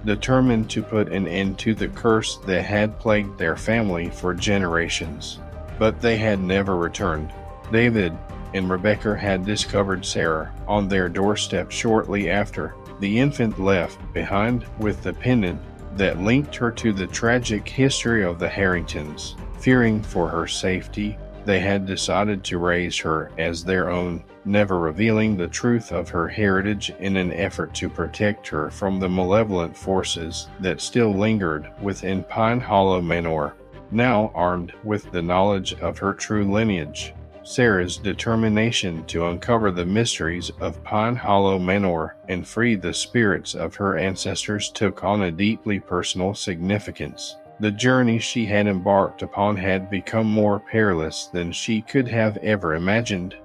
determined 0.05 0.69
to 0.69 0.83
put 0.83 1.11
an 1.11 1.27
end 1.27 1.57
to 1.59 1.73
the 1.73 1.87
curse 1.87 2.37
that 2.45 2.63
had 2.63 2.99
plagued 2.99 3.37
their 3.37 3.55
family 3.55 4.09
for 4.09 4.33
generations. 4.33 5.39
But 5.79 6.01
they 6.01 6.17
had 6.17 6.39
never 6.39 6.75
returned. 6.75 7.31
David 7.71 8.13
and 8.53 8.69
Rebecca 8.69 9.17
had 9.17 9.45
discovered 9.45 10.05
Sarah 10.05 10.53
on 10.67 10.87
their 10.87 11.09
doorstep 11.09 11.71
shortly 11.71 12.29
after. 12.29 12.75
The 12.99 13.19
infant 13.19 13.59
left 13.59 13.97
behind 14.13 14.65
with 14.77 15.01
the 15.01 15.13
pendant 15.13 15.59
that 15.97 16.21
linked 16.21 16.55
her 16.55 16.71
to 16.71 16.93
the 16.93 17.07
tragic 17.07 17.67
history 17.67 18.23
of 18.23 18.39
the 18.39 18.49
Harringtons. 18.49 19.35
Fearing 19.59 20.01
for 20.03 20.27
her 20.27 20.47
safety, 20.47 21.17
they 21.45 21.59
had 21.59 21.85
decided 21.85 22.43
to 22.45 22.57
raise 22.57 22.97
her 22.99 23.31
as 23.37 23.63
their 23.63 23.89
own, 23.89 24.23
never 24.45 24.79
revealing 24.79 25.37
the 25.37 25.47
truth 25.47 25.91
of 25.91 26.09
her 26.09 26.27
heritage 26.27 26.91
in 26.99 27.17
an 27.17 27.31
effort 27.33 27.73
to 27.75 27.89
protect 27.89 28.47
her 28.47 28.69
from 28.69 28.99
the 28.99 29.09
malevolent 29.09 29.75
forces 29.75 30.47
that 30.59 30.81
still 30.81 31.13
lingered 31.13 31.69
within 31.81 32.23
Pine 32.23 32.59
Hollow 32.59 33.01
Manor. 33.01 33.53
Now 33.91 34.31
armed 34.33 34.73
with 34.83 35.11
the 35.11 35.21
knowledge 35.21 35.73
of 35.75 35.97
her 35.99 36.13
true 36.13 36.51
lineage, 36.51 37.13
Sarah's 37.43 37.97
determination 37.97 39.05
to 39.05 39.27
uncover 39.27 39.69
the 39.69 39.85
mysteries 39.85 40.49
of 40.61 40.83
Pine 40.83 41.15
Hollow 41.15 41.59
Manor 41.59 42.15
and 42.29 42.47
free 42.47 42.75
the 42.75 42.93
spirits 42.93 43.53
of 43.53 43.75
her 43.75 43.97
ancestors 43.97 44.69
took 44.69 45.03
on 45.03 45.23
a 45.23 45.31
deeply 45.31 45.79
personal 45.79 46.33
significance. 46.33 47.35
The 47.59 47.71
journey 47.71 48.17
she 48.17 48.45
had 48.45 48.67
embarked 48.67 49.21
upon 49.21 49.57
had 49.57 49.89
become 49.89 50.25
more 50.25 50.59
perilous 50.59 51.27
than 51.27 51.51
she 51.51 51.81
could 51.81 52.07
have 52.07 52.37
ever 52.37 52.75
imagined, 52.75 53.35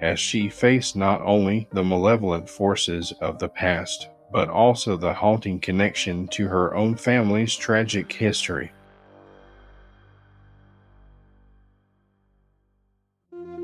as 0.00 0.18
she 0.18 0.48
faced 0.48 0.96
not 0.96 1.20
only 1.22 1.68
the 1.72 1.84
malevolent 1.84 2.48
forces 2.48 3.12
of 3.20 3.38
the 3.38 3.48
past, 3.48 4.08
but 4.32 4.48
also 4.48 4.96
the 4.96 5.12
haunting 5.12 5.60
connection 5.60 6.26
to 6.28 6.48
her 6.48 6.74
own 6.74 6.96
family's 6.96 7.54
tragic 7.54 8.12
history. 8.12 8.72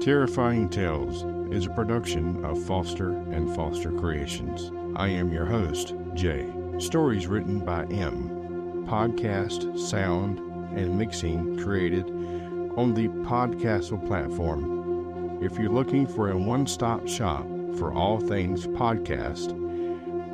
Terrifying 0.01 0.69
Tales 0.71 1.25
is 1.53 1.67
a 1.67 1.71
production 1.71 2.43
of 2.45 2.63
Foster 2.65 3.11
and 3.11 3.55
Foster 3.55 3.91
Creations. 3.93 4.73
I 4.97 5.09
am 5.09 5.33
your 5.33 5.45
host, 5.45 5.95
Jay. 6.15 6.47
Stories 6.79 7.27
written 7.27 7.59
by 7.61 7.85
M 7.87 8.41
podcast, 8.89 9.79
sound, 9.79 10.39
and 10.77 10.99
mixing 10.99 11.57
created 11.63 12.07
on 12.77 12.95
the 12.95 13.09
Podcastle 13.29 14.05
platform. 14.07 14.80
If 15.41 15.59
you're 15.59 15.71
looking 15.71 16.07
for 16.07 16.31
a 16.31 16.37
one 16.37 16.67
stop 16.67 17.09
shop 17.09 17.47
for 17.79 17.95
all 17.95 18.21
things 18.21 18.67
podcast, 18.67 19.55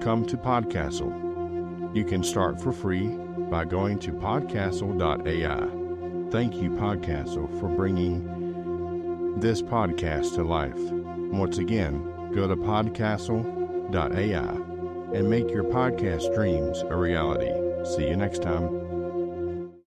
come 0.00 0.26
to 0.26 0.36
Podcastle. 0.36 1.94
You 1.94 2.04
can 2.04 2.24
start 2.24 2.60
for 2.60 2.72
free 2.72 3.06
by 3.48 3.66
going 3.66 4.00
to 4.00 4.10
podcastle.ai. 4.10 6.30
Thank 6.32 6.56
you, 6.56 6.70
Podcastle, 6.70 7.60
for 7.60 7.68
bringing 7.68 9.38
this 9.38 9.62
podcast 9.62 10.34
to 10.34 10.42
life. 10.42 10.74
Once 10.76 11.58
again, 11.58 12.32
go 12.34 12.48
to 12.48 12.56
podcastle.ai 12.56 15.16
and 15.16 15.30
make 15.30 15.48
your 15.50 15.64
podcast 15.64 16.34
dreams 16.34 16.82
a 16.90 16.96
reality. 16.96 17.52
See 17.94 18.08
you 18.08 18.16
next 18.16 18.42
time. 18.42 18.85